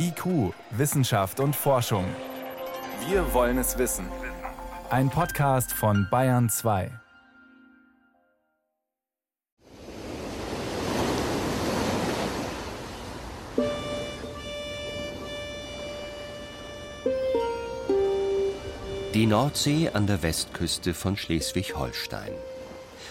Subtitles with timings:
[0.00, 2.04] IQ, Wissenschaft und Forschung.
[3.08, 4.06] Wir wollen es wissen.
[4.90, 6.88] Ein Podcast von Bayern 2.
[19.14, 22.30] Die Nordsee an der Westküste von Schleswig-Holstein.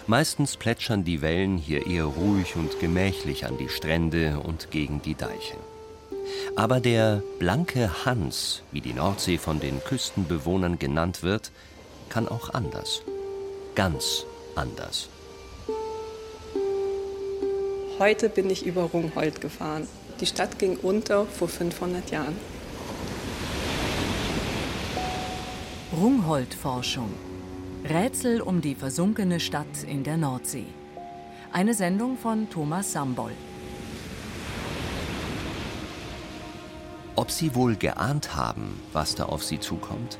[0.05, 5.15] Meistens plätschern die Wellen hier eher ruhig und gemächlich an die Strände und gegen die
[5.15, 5.57] Deiche.
[6.55, 11.51] Aber der blanke Hans, wie die Nordsee von den Küstenbewohnern genannt wird,
[12.09, 13.01] kann auch anders.
[13.75, 14.25] Ganz
[14.55, 15.09] anders.
[17.99, 19.87] Heute bin ich über Rungholt gefahren.
[20.19, 22.35] Die Stadt ging unter vor 500 Jahren.
[25.95, 27.11] Rungholt-Forschung.
[27.89, 30.65] Rätsel um die versunkene Stadt in der Nordsee.
[31.51, 33.31] Eine Sendung von Thomas Samboll.
[37.17, 40.19] Ob sie wohl geahnt haben, was da auf sie zukommt?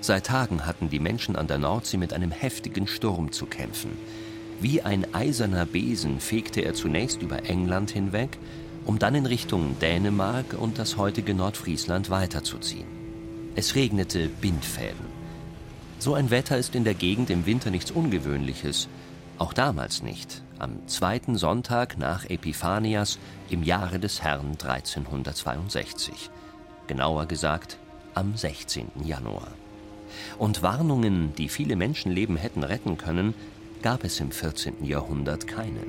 [0.00, 3.98] Seit Tagen hatten die Menschen an der Nordsee mit einem heftigen Sturm zu kämpfen.
[4.60, 8.38] Wie ein eiserner Besen fegte er zunächst über England hinweg,
[8.84, 12.86] um dann in Richtung Dänemark und das heutige Nordfriesland weiterzuziehen.
[13.56, 15.06] Es regnete Bindfäden.
[15.98, 18.88] So ein Wetter ist in der Gegend im Winter nichts Ungewöhnliches,
[19.38, 23.18] auch damals nicht, am zweiten Sonntag nach Epiphanias
[23.50, 26.30] im Jahre des Herrn 1362
[26.86, 27.78] genauer gesagt
[28.14, 28.88] am 16.
[29.04, 29.48] Januar.
[30.38, 33.34] Und Warnungen, die viele Menschenleben hätten retten können,
[33.82, 34.84] gab es im 14.
[34.84, 35.80] Jahrhundert keine.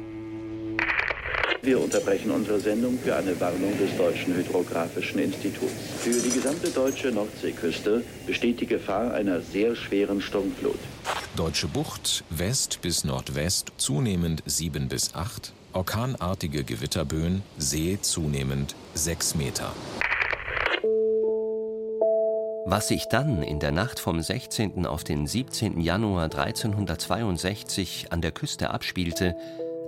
[1.62, 5.74] Wir unterbrechen unsere Sendung für eine Warnung des Deutschen Hydrographischen Instituts.
[6.00, 10.80] Für die gesamte deutsche Nordseeküste besteht die Gefahr einer sehr schweren Sturmflut.
[11.36, 19.74] Deutsche Bucht, West bis Nordwest zunehmend 7 bis 8, orkanartige Gewitterböen, See zunehmend 6 Meter.
[22.70, 24.86] Was sich dann in der Nacht vom 16.
[24.86, 25.80] auf den 17.
[25.80, 29.38] Januar 1362 an der Küste abspielte,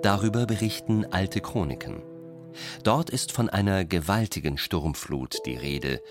[0.01, 2.01] darüber berichten alte Chroniken.
[2.83, 6.01] Dort ist von einer gewaltigen Sturmflut die Rede,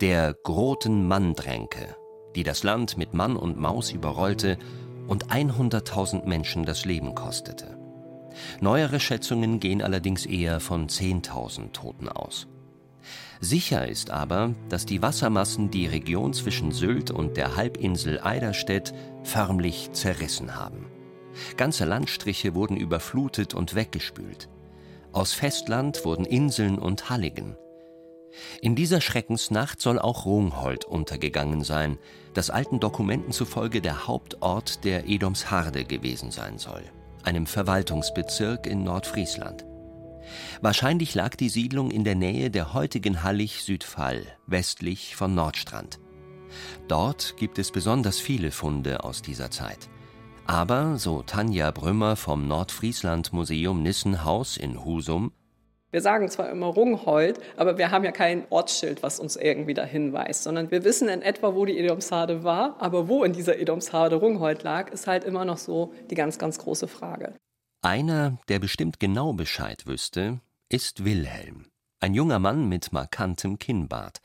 [0.00, 1.96] der Groten Manndränke,
[2.36, 4.58] die das Land mit Mann und Maus überrollte
[5.08, 7.76] und 100.000 Menschen das Leben kostete.
[8.60, 12.46] Neuere Schätzungen gehen allerdings eher von 10.000 Toten aus.
[13.44, 18.94] Sicher ist aber, dass die Wassermassen die Region zwischen Sylt und der Halbinsel Eiderstedt
[19.24, 20.86] förmlich zerrissen haben.
[21.56, 24.48] Ganze Landstriche wurden überflutet und weggespült.
[25.10, 27.56] Aus Festland wurden Inseln und Halligen.
[28.60, 31.98] In dieser Schreckensnacht soll auch Rungholt untergegangen sein,
[32.34, 36.84] das alten Dokumenten zufolge der Hauptort der Edomsharde gewesen sein soll,
[37.24, 39.66] einem Verwaltungsbezirk in Nordfriesland.
[40.60, 45.98] Wahrscheinlich lag die Siedlung in der Nähe der heutigen Hallig-Südfall, westlich von Nordstrand.
[46.88, 49.88] Dort gibt es besonders viele Funde aus dieser Zeit.
[50.44, 55.32] Aber, so Tanja Brümmer vom Nordfriesland Museum Nissenhaus in Husum,
[55.92, 60.14] wir sagen zwar immer Rungholt, aber wir haben ja kein Ortsschild, was uns irgendwie dahin
[60.14, 64.16] weist, sondern wir wissen in etwa, wo die Edomshade war, aber wo in dieser Edomshade
[64.16, 67.34] Rungholt lag, ist halt immer noch so die ganz, ganz große Frage.
[67.84, 70.38] Einer, der bestimmt genau Bescheid wüsste,
[70.68, 71.66] ist Wilhelm,
[71.98, 74.20] ein junger Mann mit markantem Kinnbart.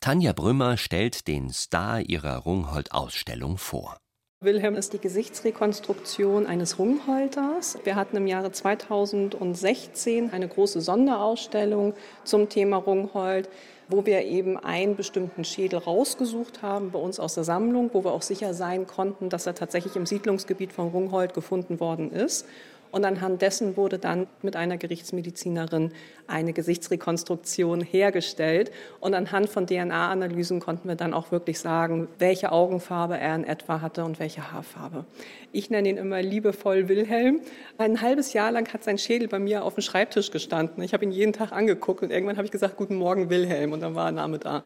[0.00, 3.98] Tanja Brümmer stellt den Star ihrer Rungholt-Ausstellung vor.
[4.40, 7.78] Wilhelm ist die Gesichtsrekonstruktion eines Rungholters.
[7.84, 11.94] Wir hatten im Jahre 2016 eine große Sonderausstellung
[12.24, 13.48] zum Thema Rungholt,
[13.88, 18.10] wo wir eben einen bestimmten Schädel rausgesucht haben bei uns aus der Sammlung, wo wir
[18.10, 22.46] auch sicher sein konnten, dass er tatsächlich im Siedlungsgebiet von Rungholt gefunden worden ist.
[22.92, 25.92] Und anhand dessen wurde dann mit einer Gerichtsmedizinerin
[26.26, 28.70] eine Gesichtsrekonstruktion hergestellt.
[29.00, 33.80] Und anhand von DNA-Analysen konnten wir dann auch wirklich sagen, welche Augenfarbe er in etwa
[33.80, 35.06] hatte und welche Haarfarbe.
[35.52, 37.40] Ich nenne ihn immer liebevoll Wilhelm.
[37.78, 40.82] Ein halbes Jahr lang hat sein Schädel bei mir auf dem Schreibtisch gestanden.
[40.82, 43.72] Ich habe ihn jeden Tag angeguckt und irgendwann habe ich gesagt, guten Morgen Wilhelm.
[43.72, 44.64] Und dann war der Name da.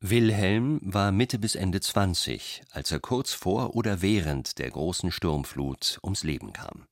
[0.00, 5.98] Wilhelm war Mitte bis Ende 20, als er kurz vor oder während der großen Sturmflut
[6.04, 6.84] ums Leben kam.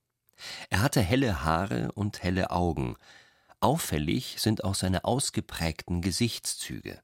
[0.70, 2.96] Er hatte helle Haare und helle Augen.
[3.61, 7.00] Auffällig sind auch seine ausgeprägten Gesichtszüge.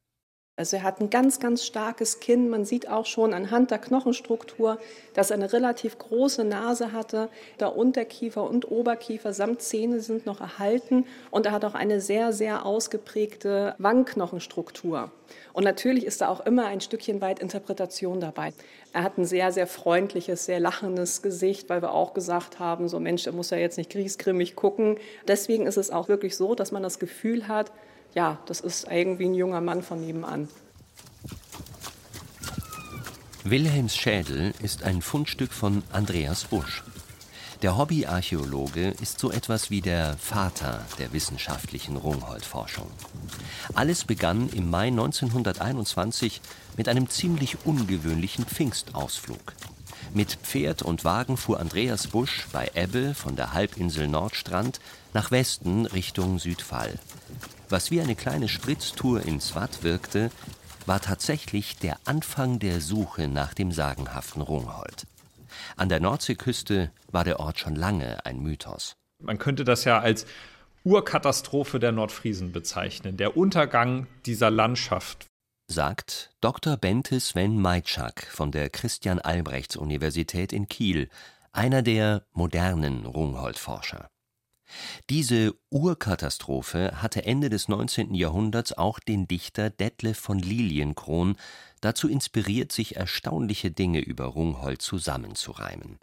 [0.61, 2.51] Also er hat ein ganz, ganz starkes Kinn.
[2.51, 4.79] Man sieht auch schon anhand der Knochenstruktur,
[5.15, 7.31] dass er eine relativ große Nase hatte.
[7.59, 11.07] Der Unterkiefer und Oberkiefer samt Zähne sind noch erhalten.
[11.31, 15.11] Und er hat auch eine sehr, sehr ausgeprägte Wangenknochenstruktur.
[15.55, 18.53] Und natürlich ist da auch immer ein Stückchen weit Interpretation dabei.
[18.93, 23.01] Er hat ein sehr, sehr freundliches, sehr lachendes Gesicht, weil wir auch gesagt haben, so
[23.01, 24.99] Mensch, er muss ja jetzt nicht griesgrimmig gucken.
[25.27, 27.73] Deswegen ist es auch wirklich so, dass man das Gefühl hat,
[28.15, 30.49] ja, das ist irgendwie ein junger Mann von nebenan.
[33.45, 36.85] Wilhelms Schädel ist ein Fundstück von Andreas Busch.
[37.63, 42.87] Der Hobbyarchäologe ist so etwas wie der Vater der wissenschaftlichen Rungholt-Forschung.
[43.75, 46.41] Alles begann im Mai 1921
[46.79, 49.53] mit einem ziemlich ungewöhnlichen Pfingstausflug.
[50.15, 54.81] Mit Pferd und Wagen fuhr Andreas Busch bei Ebbe von der Halbinsel Nordstrand
[55.13, 56.99] nach Westen Richtung Südfall.
[57.71, 60.31] Was wie eine kleine Spritztour ins Watt wirkte,
[60.87, 65.07] war tatsächlich der Anfang der Suche nach dem sagenhaften Rungholt.
[65.77, 68.97] An der Nordseeküste war der Ort schon lange ein Mythos.
[69.23, 70.27] Man könnte das ja als
[70.83, 75.27] Urkatastrophe der Nordfriesen bezeichnen, der Untergang dieser Landschaft.
[75.69, 76.77] Sagt Dr.
[76.77, 81.09] Bente Sven Meitschak von der Christian-Albrechts-Universität in Kiel,
[81.53, 84.09] einer der modernen Rungholt-Forscher.
[85.09, 88.15] Diese Urkatastrophe hatte Ende des 19.
[88.15, 91.37] Jahrhunderts auch den Dichter Detlef von Lilienkron
[91.81, 95.99] dazu inspiriert, sich erstaunliche Dinge über Rungholt zusammenzureimen.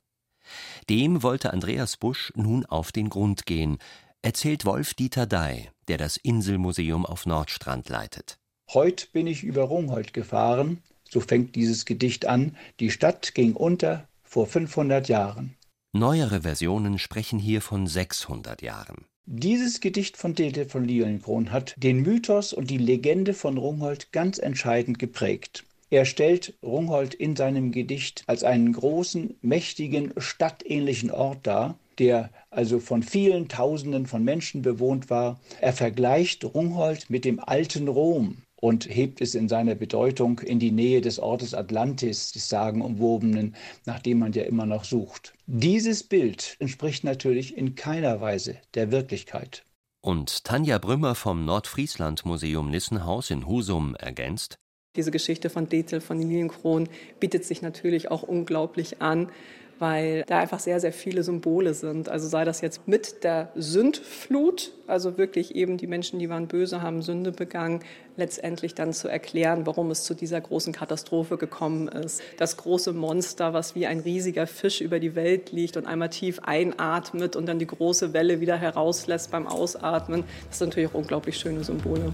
[0.89, 3.77] Dem wollte Andreas Busch nun auf den Grund gehen,
[4.21, 8.37] erzählt Wolf-Dieter Dey, der das Inselmuseum auf Nordstrand leitet.
[8.73, 14.07] Heut bin ich über Rungholt gefahren, so fängt dieses Gedicht an, die Stadt ging unter
[14.23, 15.56] vor 500 Jahren.
[15.97, 19.05] Neuere Versionen sprechen hier von 600 Jahren.
[19.25, 24.37] Dieses Gedicht von Dete von Lilienkron hat den Mythos und die Legende von Rungholt ganz
[24.37, 25.65] entscheidend geprägt.
[25.89, 32.79] Er stellt Rungholt in seinem Gedicht als einen großen, mächtigen, stadtähnlichen Ort dar, der also
[32.79, 35.39] von vielen Tausenden von Menschen bewohnt war.
[35.61, 40.71] Er vergleicht Rungholt mit dem alten Rom und hebt es in seiner Bedeutung in die
[40.71, 43.55] Nähe des Ortes Atlantis, des sagenumwobenen,
[43.85, 45.33] nach dem man ja immer noch sucht.
[45.45, 49.63] Dieses Bild entspricht natürlich in keiner Weise der Wirklichkeit.
[50.01, 54.57] Und Tanja Brümmer vom Nordfriesland Museum Nissenhaus in Husum ergänzt,
[54.97, 56.89] diese Geschichte von Detel von Lilienkron
[57.19, 59.29] bietet sich natürlich auch unglaublich an,
[59.79, 62.09] weil da einfach sehr, sehr viele Symbole sind.
[62.09, 66.81] Also sei das jetzt mit der Sündflut, also wirklich eben die Menschen, die waren böse,
[66.81, 67.81] haben Sünde begangen,
[68.15, 72.21] letztendlich dann zu erklären, warum es zu dieser großen Katastrophe gekommen ist.
[72.37, 76.39] Das große Monster, was wie ein riesiger Fisch über die Welt liegt und einmal tief
[76.43, 81.37] einatmet und dann die große Welle wieder herauslässt beim Ausatmen, das sind natürlich auch unglaublich
[81.37, 82.13] schöne Symbole.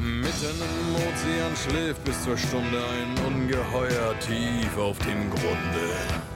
[0.00, 6.35] Mitten im Ozean schläft bis zur Stunde ein Ungeheuer tief auf dem Grunde.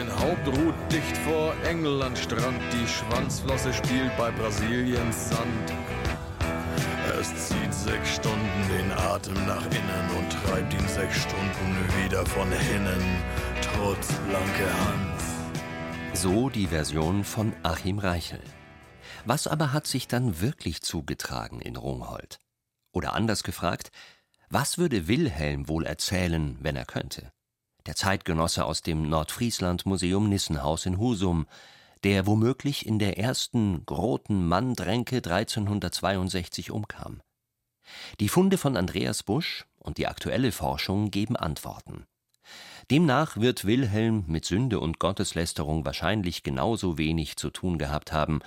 [0.00, 5.74] Sein Haupt ruht dicht vor Englandstrand, die Schwanzflosse spielt bei Brasiliens Sand.
[7.20, 12.50] Es zieht sechs Stunden den Atem nach innen und treibt ihn sechs Stunden wieder von
[12.50, 13.22] hinnen,
[13.60, 15.20] trotz blanke Hand.
[16.14, 18.40] So die Version von Achim Reichel.
[19.26, 22.38] Was aber hat sich dann wirklich zugetragen in Rungholt?
[22.92, 23.90] Oder anders gefragt,
[24.48, 27.32] was würde Wilhelm wohl erzählen, wenn er könnte?
[27.86, 31.46] Der Zeitgenosse aus dem Nordfriesland Museum Nissenhaus in Husum,
[32.04, 37.20] der womöglich in der ersten Groten Manndränke 1362 umkam.
[38.20, 42.04] Die Funde von Andreas Busch und die aktuelle Forschung geben Antworten.
[42.90, 48.40] Demnach wird Wilhelm mit Sünde und Gotteslästerung wahrscheinlich genauso wenig zu tun gehabt haben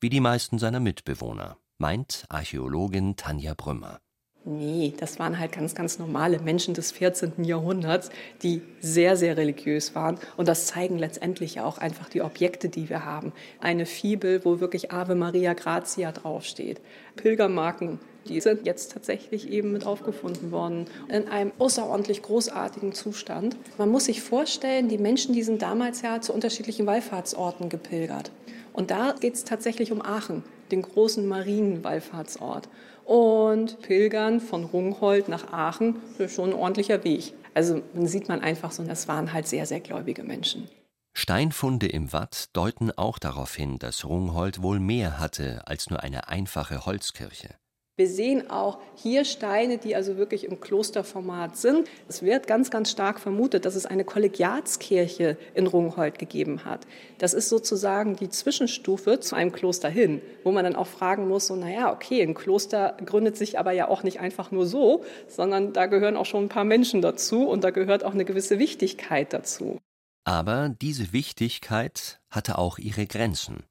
[0.00, 3.98] wie die meisten seiner Mitbewohner, meint Archäologin Tanja Brümmer.
[4.44, 7.44] Nee, das waren halt ganz, ganz normale Menschen des 14.
[7.44, 8.08] Jahrhunderts,
[8.42, 10.18] die sehr, sehr religiös waren.
[10.36, 13.32] Und das zeigen letztendlich auch einfach die Objekte, die wir haben.
[13.60, 16.80] Eine Fibel, wo wirklich Ave Maria Grazia draufsteht.
[17.16, 20.86] Pilgermarken, die sind jetzt tatsächlich eben mit aufgefunden worden.
[21.08, 23.56] In einem außerordentlich großartigen Zustand.
[23.76, 28.30] Man muss sich vorstellen, die Menschen, die sind damals ja zu unterschiedlichen Wallfahrtsorten gepilgert.
[28.72, 32.68] Und da geht es tatsächlich um Aachen, den großen Marienwallfahrtsort.
[33.08, 37.32] Und Pilgern von Rungholt nach Aachen ist schon ein ordentlicher Weg.
[37.54, 40.68] Also man sieht man einfach so, das waren halt sehr, sehr gläubige Menschen.
[41.14, 46.28] Steinfunde im Watt deuten auch darauf hin, dass Rungholt wohl mehr hatte als nur eine
[46.28, 47.54] einfache Holzkirche.
[47.98, 51.88] Wir sehen auch hier Steine, die also wirklich im Klosterformat sind.
[52.06, 56.86] Es wird ganz, ganz stark vermutet, dass es eine Kollegiatskirche in Rungholt gegeben hat.
[57.18, 61.48] Das ist sozusagen die Zwischenstufe zu einem Kloster hin, wo man dann auch fragen muss,
[61.48, 65.72] so, naja, okay, ein Kloster gründet sich aber ja auch nicht einfach nur so, sondern
[65.72, 69.32] da gehören auch schon ein paar Menschen dazu und da gehört auch eine gewisse Wichtigkeit
[69.32, 69.80] dazu.
[70.22, 73.64] Aber diese Wichtigkeit hatte auch ihre Grenzen.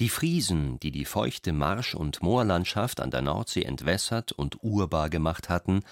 [0.00, 5.48] Die Friesen, die die feuchte Marsch- und Moorlandschaft an der Nordsee entwässert und urbar gemacht
[5.48, 5.82] hatten,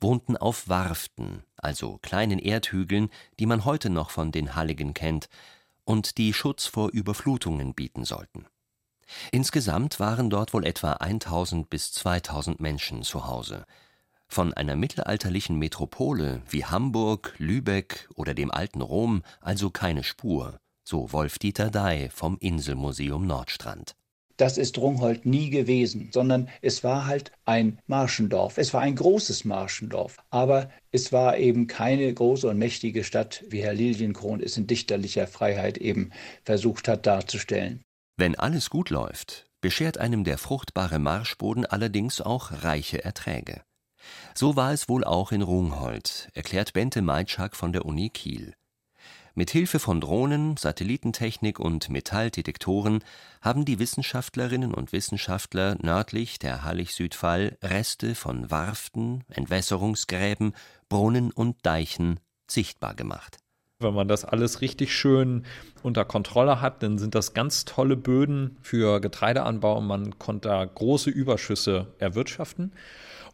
[0.00, 5.28] wohnten auf Warften, also kleinen Erdhügeln, die man heute noch von den Halligen kennt
[5.84, 8.46] und die Schutz vor Überflutungen bieten sollten.
[9.32, 13.64] Insgesamt waren dort wohl etwa 1000 bis 2000 Menschen zu Hause.
[14.28, 21.12] Von einer mittelalterlichen Metropole wie Hamburg, Lübeck oder dem alten Rom also keine Spur, so
[21.12, 23.94] Wolf-Dieter Dey vom Inselmuseum Nordstrand.
[24.38, 28.56] Das ist Rungholt nie gewesen, sondern es war halt ein Marschendorf.
[28.56, 33.62] Es war ein großes Marschendorf, aber es war eben keine große und mächtige Stadt, wie
[33.62, 36.10] Herr Lilienkron es in dichterlicher Freiheit eben
[36.42, 37.82] versucht hat darzustellen.
[38.16, 43.60] Wenn alles gut läuft, beschert einem der fruchtbare Marschboden allerdings auch reiche Erträge.
[44.34, 48.54] So war es wohl auch in Rungholt, erklärt Bente Meitschak von der Uni Kiel.
[49.38, 53.04] Mit Hilfe von Drohnen, Satellitentechnik und Metalldetektoren
[53.40, 60.54] haben die Wissenschaftlerinnen und Wissenschaftler nördlich der Hallig-Südfall Reste von Warften, Entwässerungsgräben,
[60.88, 62.18] Brunnen und Deichen
[62.50, 63.38] sichtbar gemacht.
[63.78, 65.44] Wenn man das alles richtig schön
[65.84, 69.80] unter Kontrolle hat, dann sind das ganz tolle Böden für Getreideanbau.
[69.80, 72.72] Man konnte da große Überschüsse erwirtschaften.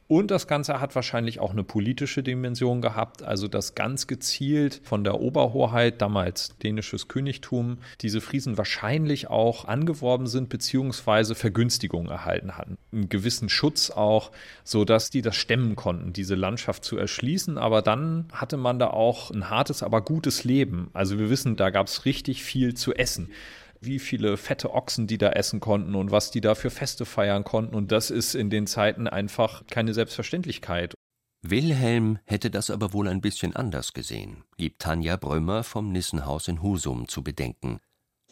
[0.07, 5.03] Und das Ganze hat wahrscheinlich auch eine politische Dimension gehabt, also dass ganz gezielt von
[5.03, 12.77] der Oberhoheit, damals dänisches Königtum, diese Friesen wahrscheinlich auch angeworben sind beziehungsweise Vergünstigungen erhalten hatten.
[12.93, 14.31] Einen gewissen Schutz auch,
[14.63, 17.57] sodass die das stemmen konnten, diese Landschaft zu erschließen.
[17.57, 20.91] Aber dann hatte man da auch ein hartes, aber gutes Leben.
[20.93, 23.31] Also wir wissen, da gab es richtig viel zu essen
[23.85, 27.45] wie viele fette Ochsen die da essen konnten und was die da für Feste feiern
[27.45, 27.75] konnten.
[27.75, 30.95] Und das ist in den Zeiten einfach keine Selbstverständlichkeit.
[31.43, 36.63] Wilhelm hätte das aber wohl ein bisschen anders gesehen, gibt Tanja Brömer vom Nissenhaus in
[36.63, 37.81] Husum zu bedenken.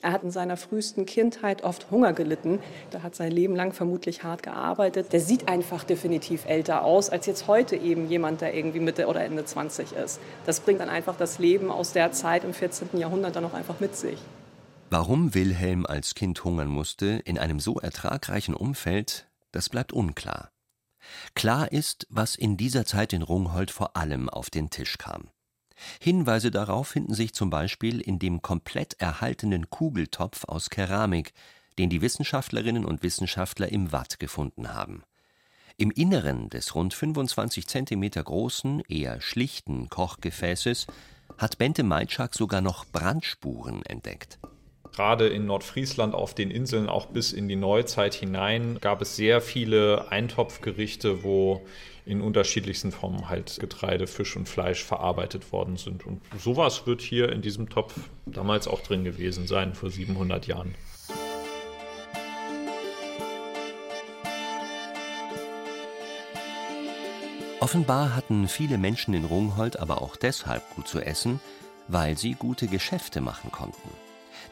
[0.00, 2.58] Er hat in seiner frühesten Kindheit oft Hunger gelitten.
[2.92, 5.12] Der hat sein Leben lang vermutlich hart gearbeitet.
[5.12, 9.22] Der sieht einfach definitiv älter aus als jetzt heute eben jemand, der irgendwie Mitte oder
[9.22, 10.18] Ende 20 ist.
[10.44, 12.98] Das bringt dann einfach das Leben aus der Zeit im 14.
[12.98, 14.18] Jahrhundert dann auch einfach mit sich.
[14.92, 20.50] Warum Wilhelm als Kind hungern musste in einem so ertragreichen Umfeld, das bleibt unklar.
[21.32, 25.30] Klar ist, was in dieser Zeit in Rungholt vor allem auf den Tisch kam.
[25.98, 31.32] Hinweise darauf finden sich zum Beispiel in dem komplett erhaltenen Kugeltopf aus Keramik,
[31.78, 35.04] den die Wissenschaftlerinnen und Wissenschaftler im Watt gefunden haben.
[35.78, 40.86] Im Inneren des rund 25 Zentimeter großen, eher schlichten Kochgefäßes
[41.38, 44.38] hat Bente Meitschak sogar noch Brandspuren entdeckt.
[44.94, 49.40] Gerade in Nordfriesland auf den Inseln, auch bis in die Neuzeit hinein, gab es sehr
[49.40, 51.62] viele Eintopfgerichte, wo
[52.04, 56.04] in unterschiedlichsten Formen halt Getreide, Fisch und Fleisch verarbeitet worden sind.
[56.04, 57.94] Und sowas wird hier in diesem Topf
[58.26, 60.74] damals auch drin gewesen sein, vor 700 Jahren.
[67.60, 71.40] Offenbar hatten viele Menschen in Rungholt aber auch deshalb gut zu essen,
[71.88, 73.88] weil sie gute Geschäfte machen konnten.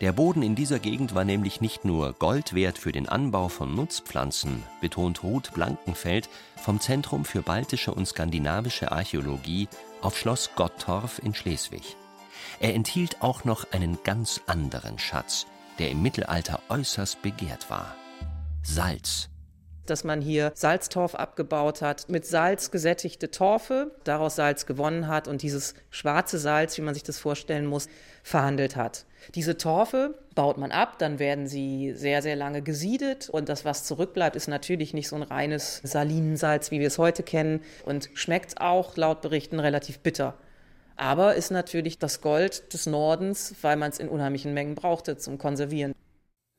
[0.01, 3.75] Der Boden in dieser Gegend war nämlich nicht nur Gold wert für den Anbau von
[3.75, 9.69] Nutzpflanzen, betont Ruth Blankenfeld vom Zentrum für baltische und skandinavische Archäologie
[10.01, 11.97] auf Schloss Gottorf in Schleswig.
[12.61, 15.47] Er enthielt auch noch einen ganz anderen Schatz,
[15.79, 17.95] der im Mittelalter äußerst begehrt war.
[18.63, 19.30] Salz
[19.87, 25.43] dass man hier Salztorf abgebaut hat, mit Salz gesättigte Torfe, daraus Salz gewonnen hat und
[25.43, 27.89] dieses schwarze Salz, wie man sich das vorstellen muss,
[28.23, 29.07] verhandelt hat.
[29.35, 33.85] Diese Torfe baut man ab, dann werden sie sehr, sehr lange gesiedet und das, was
[33.85, 38.61] zurückbleibt, ist natürlich nicht so ein reines Salinensalz, wie wir es heute kennen und schmeckt
[38.61, 40.35] auch laut Berichten relativ bitter.
[40.97, 45.39] Aber ist natürlich das Gold des Nordens, weil man es in unheimlichen Mengen brauchte zum
[45.39, 45.95] Konservieren.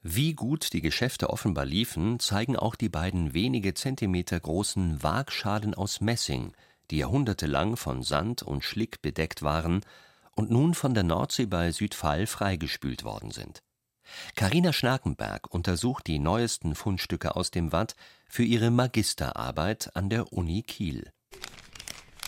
[0.03, 6.01] Wie gut die Geschäfte offenbar liefen, zeigen auch die beiden wenige Zentimeter großen Waagschalen aus
[6.01, 6.53] Messing,
[6.89, 9.81] die jahrhundertelang von Sand und Schlick bedeckt waren
[10.36, 13.62] und nun von der Nordsee bei Südfall freigespült worden sind.
[14.36, 17.96] Karina Schnakenberg untersucht die neuesten Fundstücke aus dem Watt
[18.27, 21.12] für ihre Magisterarbeit an der Uni Kiel.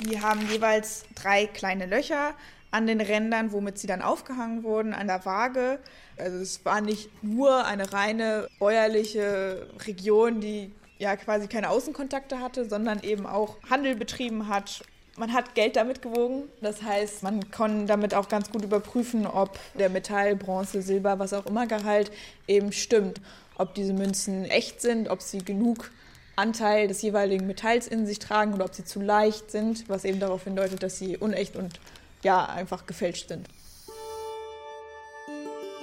[0.02, 2.36] Die haben jeweils drei kleine Löcher
[2.74, 5.78] an den Rändern, womit sie dann aufgehangen wurden, an der Waage.
[6.18, 12.68] Also es war nicht nur eine reine bäuerliche Region, die ja quasi keine Außenkontakte hatte,
[12.68, 14.84] sondern eben auch Handel betrieben hat.
[15.18, 16.50] Man hat Geld damit gewogen.
[16.62, 21.34] Das heißt, man kann damit auch ganz gut überprüfen, ob der Metall, Bronze, Silber, was
[21.34, 22.12] auch immer Gehalt
[22.48, 23.22] eben stimmt.
[23.56, 25.92] Ob diese Münzen echt sind, ob sie genug
[26.36, 30.20] Anteil des jeweiligen Metalls in sich tragen oder ob sie zu leicht sind, was eben
[30.20, 31.80] darauf hindeutet, dass sie unecht und
[32.24, 33.48] ja einfach gefälscht sind.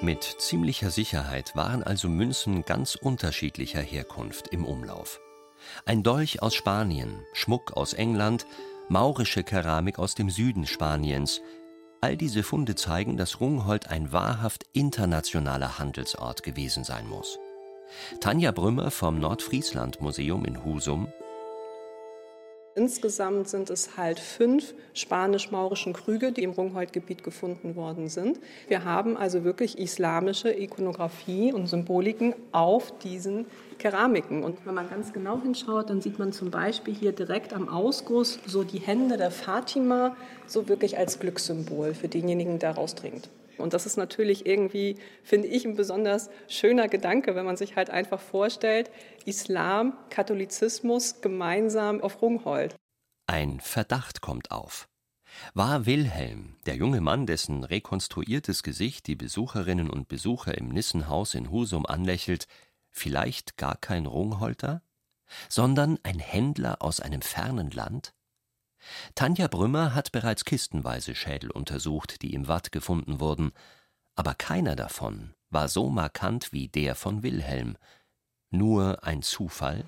[0.03, 5.21] Mit ziemlicher Sicherheit waren also Münzen ganz unterschiedlicher Herkunft im Umlauf.
[5.85, 8.47] Ein Dolch aus Spanien, Schmuck aus England,
[8.89, 11.43] maurische Keramik aus dem Süden Spaniens.
[12.01, 17.39] All diese Funde zeigen, dass Rungholt ein wahrhaft internationaler Handelsort gewesen sein muss.
[18.21, 21.09] Tanja Brümmer vom Nordfriesland Museum in Husum
[22.77, 28.39] Insgesamt sind es halt fünf spanisch-maurischen Krüge, die im Rungholt-Gebiet gefunden worden sind.
[28.69, 33.47] Wir haben also wirklich islamische Ikonografie und Symboliken auf diesen
[33.79, 34.45] Keramiken.
[34.45, 38.39] Und wenn man ganz genau hinschaut, dann sieht man zum Beispiel hier direkt am Ausguss
[38.47, 43.29] so die Hände der Fatima, so wirklich als Glückssymbol für denjenigen, der rausdringt.
[43.61, 47.91] Und das ist natürlich irgendwie, finde ich, ein besonders schöner Gedanke, wenn man sich halt
[47.91, 48.91] einfach vorstellt,
[49.25, 52.75] Islam, Katholizismus gemeinsam auf Rungholt.
[53.27, 54.89] Ein Verdacht kommt auf.
[55.55, 61.51] War Wilhelm, der junge Mann, dessen rekonstruiertes Gesicht die Besucherinnen und Besucher im Nissenhaus in
[61.51, 62.47] Husum anlächelt,
[62.91, 64.83] vielleicht gar kein Rungholter,
[65.49, 68.13] sondern ein Händler aus einem fernen Land?
[69.15, 73.53] Tanja Brümmer hat bereits kistenweise Schädel untersucht, die im Watt gefunden wurden,
[74.15, 77.77] aber keiner davon war so markant wie der von Wilhelm.
[78.51, 79.85] Nur ein Zufall?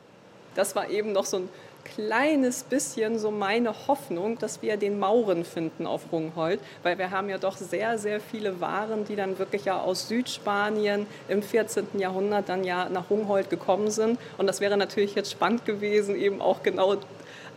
[0.55, 1.49] Das war eben noch so ein
[1.85, 7.29] kleines bisschen so meine Hoffnung, dass wir den Mauren finden auf Rungholt, weil wir haben
[7.29, 11.99] ja doch sehr, sehr viele Waren, die dann wirklich ja aus Südspanien im 14.
[11.99, 14.19] Jahrhundert dann ja nach Rungholt gekommen sind.
[14.39, 16.97] Und das wäre natürlich jetzt spannend gewesen, eben auch genau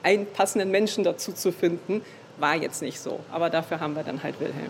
[0.05, 2.01] einen passenden Menschen dazu zu finden,
[2.37, 3.19] war jetzt nicht so.
[3.31, 4.69] Aber dafür haben wir dann halt Wilhelm.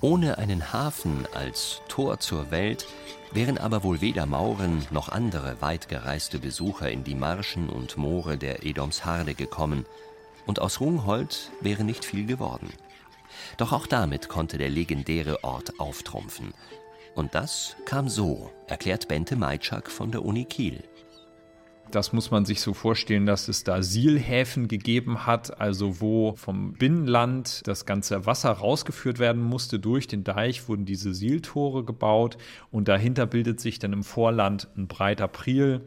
[0.00, 2.86] Ohne einen Hafen als Tor zur Welt
[3.32, 8.38] wären aber wohl weder Mauren noch andere weit gereiste Besucher in die Marschen und Moore
[8.38, 9.84] der Edomsharde gekommen,
[10.46, 12.72] und aus Rungholt wäre nicht viel geworden.
[13.58, 16.54] Doch auch damit konnte der legendäre Ort auftrumpfen.
[17.14, 20.82] Und das kam so, erklärt Bente Meitschak von der Uni Kiel.
[21.90, 26.74] Das muss man sich so vorstellen, dass es da Sielhäfen gegeben hat, also wo vom
[26.74, 29.80] Binnenland das ganze Wasser rausgeführt werden musste.
[29.80, 32.38] Durch den Deich wurden diese Sieltore gebaut
[32.70, 35.82] und dahinter bildet sich dann im Vorland ein breiter Priel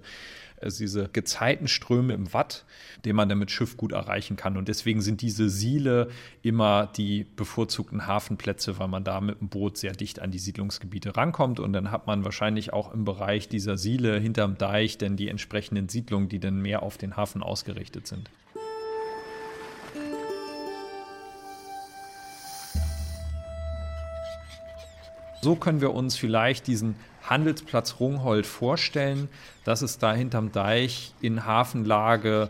[0.63, 2.65] also diese Gezeitenströme im Watt,
[3.05, 4.57] den man dann mit Schiff gut erreichen kann.
[4.57, 6.09] Und deswegen sind diese Siele
[6.41, 11.15] immer die bevorzugten Hafenplätze, weil man da mit dem Boot sehr dicht an die Siedlungsgebiete
[11.15, 11.59] rankommt.
[11.59, 15.89] Und dann hat man wahrscheinlich auch im Bereich dieser Siele hinterm Deich dann die entsprechenden
[15.89, 18.29] Siedlungen, die dann mehr auf den Hafen ausgerichtet sind.
[25.43, 29.29] So können wir uns vielleicht diesen Handelsplatz Rungholt vorstellen,
[29.63, 32.49] dass es da hinterm Deich in Hafenlage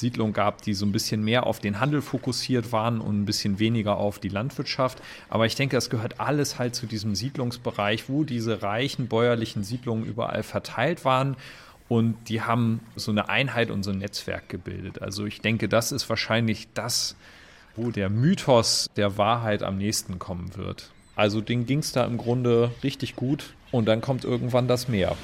[0.00, 3.58] Siedlungen gab, die so ein bisschen mehr auf den Handel fokussiert waren und ein bisschen
[3.58, 5.02] weniger auf die Landwirtschaft.
[5.28, 10.04] Aber ich denke, das gehört alles halt zu diesem Siedlungsbereich, wo diese reichen bäuerlichen Siedlungen
[10.04, 11.36] überall verteilt waren.
[11.88, 15.00] Und die haben so eine Einheit und so ein Netzwerk gebildet.
[15.00, 17.16] Also ich denke, das ist wahrscheinlich das,
[17.76, 20.90] wo der Mythos der Wahrheit am nächsten kommen wird.
[21.16, 25.16] Also denen ging es da im Grunde richtig gut und dann kommt irgendwann das Meer.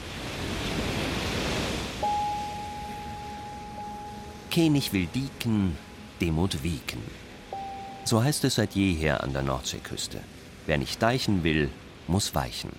[4.52, 5.76] König will dieken,
[6.20, 7.02] Demut wieken.
[8.04, 10.20] So heißt es seit jeher an der Nordseeküste.
[10.66, 11.70] Wer nicht deichen will,
[12.06, 12.70] muss weichen.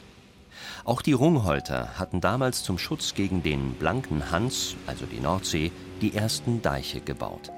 [0.86, 6.16] Auch die Rungholter hatten damals zum Schutz gegen den blanken Hans, also die Nordsee, die
[6.16, 7.52] ersten Deiche gebaut.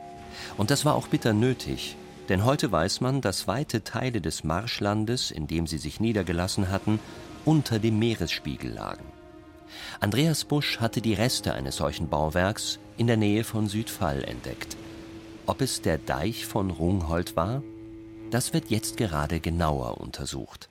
[0.55, 1.95] Und das war auch bitter nötig,
[2.29, 6.99] denn heute weiß man, dass weite Teile des Marschlandes, in dem sie sich niedergelassen hatten,
[7.47, 9.05] unter dem Meeresspiegel lagen.
[10.01, 14.75] Andreas Busch hatte die Reste eines solchen Bauwerks in der Nähe von Südfall entdeckt.
[15.45, 17.63] Ob es der Deich von Rungholt war?
[18.31, 20.67] Das wird jetzt gerade genauer untersucht.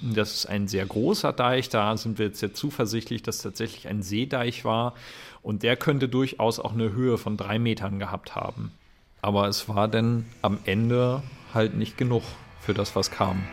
[0.00, 1.68] Das ist ein sehr großer Deich.
[1.68, 4.94] Da sind wir jetzt sehr zuversichtlich, dass tatsächlich ein Seedeich war.
[5.42, 8.72] Und der könnte durchaus auch eine Höhe von drei Metern gehabt haben.
[9.20, 12.22] Aber es war dann am Ende halt nicht genug
[12.60, 13.46] für das, was kam.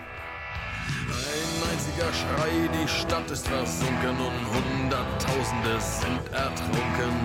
[2.22, 7.16] Schrei, die Stadt ist versunken und Hunderttausende sind ertrunken.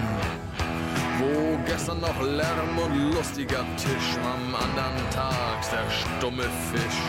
[1.19, 7.03] Wo gestern noch Lärm und lustiger Tisch, am anderen Tag der stumme Fisch.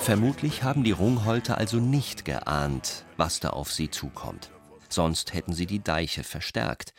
[0.00, 4.50] Vermutlich haben die Rungholter also nicht geahnt, was da auf sie zukommt.
[4.88, 6.94] Sonst hätten sie die Deiche verstärkt.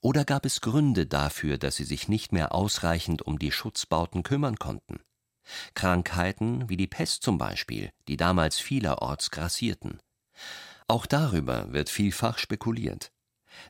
[0.00, 4.56] Oder gab es Gründe dafür, dass sie sich nicht mehr ausreichend um die Schutzbauten kümmern
[4.56, 4.98] konnten?
[5.74, 10.00] Krankheiten wie die Pest zum Beispiel, die damals vielerorts grassierten.
[10.88, 13.12] Auch darüber wird vielfach spekuliert.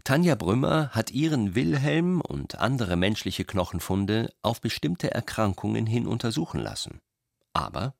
[0.04, 7.00] Tanja Brümmer hat ihren Wilhelm und andere menschliche Knochenfunde auf bestimmte Erkrankungen hin untersuchen lassen.
[7.52, 7.94] Aber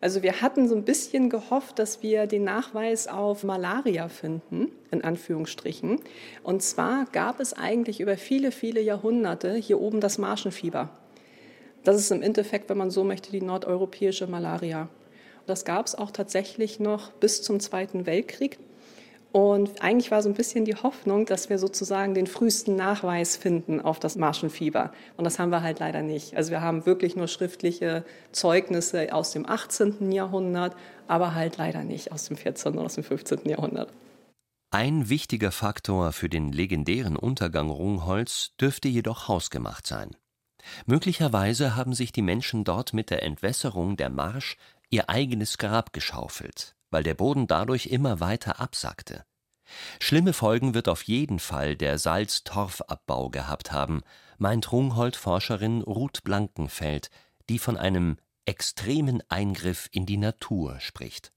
[0.00, 5.02] also wir hatten so ein bisschen gehofft, dass wir den Nachweis auf Malaria finden, in
[5.02, 5.98] Anführungsstrichen.
[6.42, 10.90] Und zwar gab es eigentlich über viele, viele Jahrhunderte hier oben das Marschenfieber.
[11.84, 14.88] Das ist im Endeffekt, wenn man so möchte, die nordeuropäische Malaria.
[15.46, 18.58] Das gab es auch tatsächlich noch bis zum Zweiten Weltkrieg.
[19.32, 23.80] Und eigentlich war so ein bisschen die Hoffnung, dass wir sozusagen den frühesten Nachweis finden
[23.80, 24.92] auf das Marschenfieber.
[25.16, 26.36] Und das haben wir halt leider nicht.
[26.36, 30.12] Also wir haben wirklich nur schriftliche Zeugnisse aus dem 18.
[30.12, 30.76] Jahrhundert,
[31.08, 32.74] aber halt leider nicht aus dem 14.
[32.74, 33.40] oder aus dem 15.
[33.46, 33.92] Jahrhundert.
[34.70, 40.10] Ein wichtiger Faktor für den legendären Untergang Rungholz dürfte jedoch hausgemacht sein.
[40.86, 44.56] Möglicherweise haben sich die Menschen dort mit der Entwässerung der Marsch
[44.90, 49.24] ihr eigenes Grab geschaufelt weil der Boden dadurch immer weiter absackte.
[49.98, 54.02] Schlimme Folgen wird auf jeden Fall der Salz-Torfabbau gehabt haben,
[54.38, 57.10] meint Rungholt-Forscherin Ruth Blankenfeld,
[57.48, 61.32] die von einem extremen Eingriff in die Natur spricht.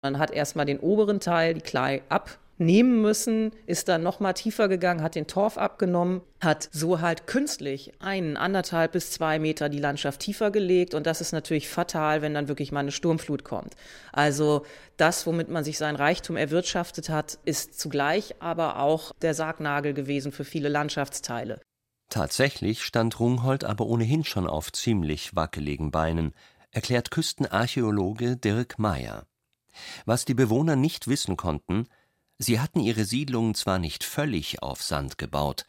[0.00, 4.32] Man hat erstmal den oberen Teil, die Klei, ab nehmen müssen, ist dann noch mal
[4.32, 9.68] tiefer gegangen, hat den Torf abgenommen, hat so halt künstlich einen anderthalb bis zwei Meter
[9.68, 13.44] die Landschaft tiefer gelegt und das ist natürlich fatal, wenn dann wirklich mal eine Sturmflut
[13.44, 13.74] kommt.
[14.12, 14.64] Also
[14.96, 20.32] das, womit man sich sein Reichtum erwirtschaftet hat, ist zugleich aber auch der Sargnagel gewesen
[20.32, 21.60] für viele Landschaftsteile.
[22.10, 26.32] Tatsächlich stand Rungholt aber ohnehin schon auf ziemlich wackeligen Beinen,
[26.70, 29.26] erklärt Küstenarchäologe Dirk Meyer.
[30.04, 31.88] Was die Bewohner nicht wissen konnten,
[32.38, 35.64] Sie hatten ihre Siedlung zwar nicht völlig auf Sand gebaut,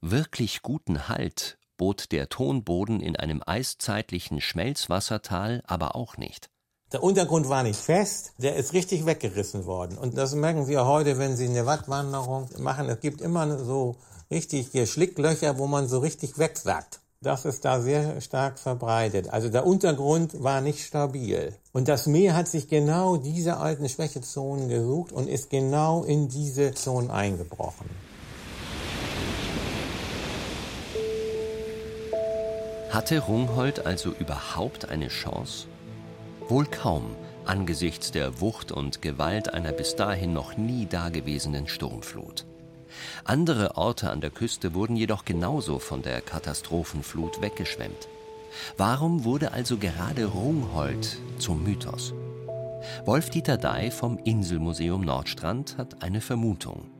[0.00, 6.50] wirklich guten Halt bot der Tonboden in einem eiszeitlichen Schmelzwassertal aber auch nicht.
[6.92, 9.98] Der Untergrund war nicht fest, der ist richtig weggerissen worden.
[9.98, 12.88] Und das merken wir heute, wenn Sie eine Wattwanderung machen.
[12.88, 13.96] Es gibt immer so
[14.30, 17.00] richtig Schlicklöcher, wo man so richtig wegsackt.
[17.24, 19.30] Das ist da sehr stark verbreitet.
[19.30, 21.54] Also der Untergrund war nicht stabil.
[21.72, 26.74] Und das Meer hat sich genau diese alten Schwächezonen gesucht und ist genau in diese
[26.74, 27.88] Zonen eingebrochen.
[32.90, 35.66] Hatte Rungholt also überhaupt eine Chance?
[36.50, 42.44] Wohl kaum angesichts der Wucht und Gewalt einer bis dahin noch nie dagewesenen Sturmflut.
[43.24, 48.08] Andere Orte an der Küste wurden jedoch genauso von der Katastrophenflut weggeschwemmt.
[48.76, 52.14] Warum wurde also gerade Rungholt zum Mythos?
[53.04, 56.90] Wolf-Dieter Dey vom Inselmuseum Nordstrand hat eine Vermutung.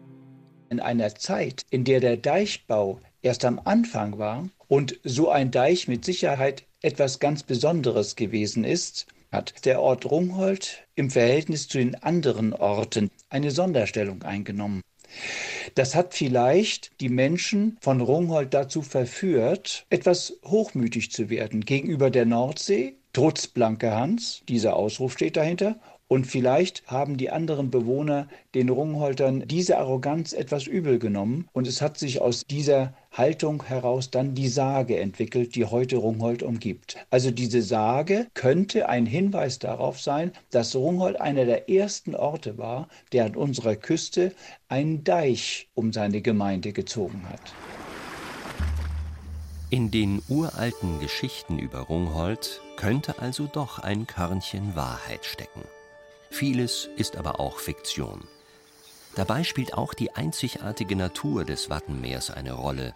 [0.71, 5.89] In einer Zeit, in der der Deichbau erst am Anfang war und so ein Deich
[5.89, 11.95] mit Sicherheit etwas ganz Besonderes gewesen ist, hat der Ort Rungholt im Verhältnis zu den
[12.03, 14.81] anderen Orten eine Sonderstellung eingenommen.
[15.75, 22.27] Das hat vielleicht die Menschen von Rungholt dazu verführt, etwas hochmütig zu werden gegenüber der
[22.27, 28.69] Nordsee, trotz Blanke Hans, dieser Ausruf steht dahinter, und vielleicht haben die anderen Bewohner den
[28.69, 31.49] Rungholtern diese Arroganz etwas übel genommen.
[31.53, 36.43] Und es hat sich aus dieser Haltung heraus dann die Sage entwickelt, die heute Rungholt
[36.43, 36.97] umgibt.
[37.11, 42.89] Also diese Sage könnte ein Hinweis darauf sein, dass Rungholt einer der ersten Orte war,
[43.13, 44.33] der an unserer Küste
[44.69, 47.55] einen Deich um seine Gemeinde gezogen hat.
[49.71, 55.63] In den uralten Geschichten über Rungholt könnte also doch ein Körnchen Wahrheit stecken.
[56.31, 58.25] Vieles ist aber auch Fiktion.
[59.17, 62.95] Dabei spielt auch die einzigartige Natur des Wattenmeers eine Rolle.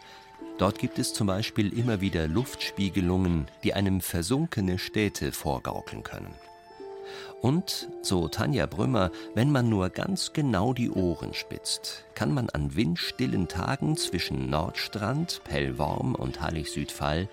[0.59, 6.35] Dort gibt es zum Beispiel immer wieder Luftspiegelungen, die einem versunkene Städte vorgaukeln können.
[7.41, 12.75] Und, so Tanja Brümmer, wenn man nur ganz genau die Ohren spitzt, kann man an
[12.75, 17.29] windstillen Tagen zwischen Nordstrand, Pellworm und Hallig-Südfall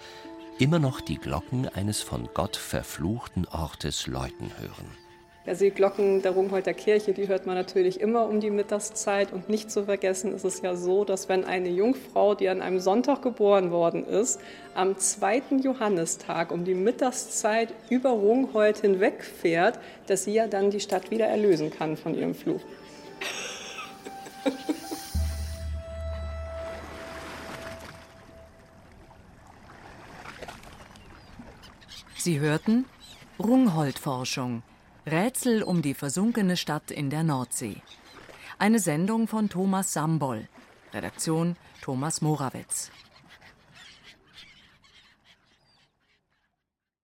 [0.59, 5.04] immer noch die Glocken eines von Gott verfluchten Ortes läuten hören.
[5.47, 9.31] Also die Glocken der Rungholter Kirche, die hört man natürlich immer um die Mittagszeit.
[9.31, 12.79] Und nicht zu vergessen ist es ja so, dass wenn eine Jungfrau, die an einem
[12.79, 14.39] Sonntag geboren worden ist,
[14.73, 19.77] am zweiten Johannistag um die Mittagszeit über Rungholt hinwegfährt,
[20.07, 22.61] dass sie ja dann die Stadt wieder erlösen kann von ihrem Fluch.
[32.17, 32.85] Sie hörten
[33.37, 34.63] Rungholt-Forschung–
[35.07, 37.75] Rätsel um die versunkene Stadt in der Nordsee.
[38.57, 40.47] Eine Sendung von Thomas Samboll.
[40.93, 42.89] Redaktion Thomas Morawetz.